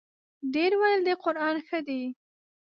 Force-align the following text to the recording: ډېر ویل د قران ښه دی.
ډېر 0.53 0.71
ویل 0.81 0.99
د 1.07 1.09
قران 1.23 1.55
ښه 1.67 1.79
دی. 1.87 2.03